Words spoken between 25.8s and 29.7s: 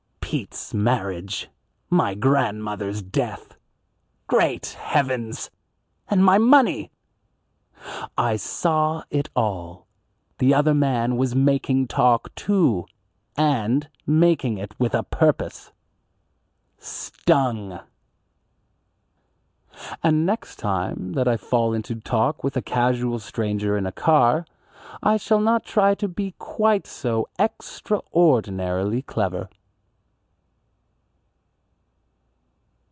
to be quite so extraordinarily clever.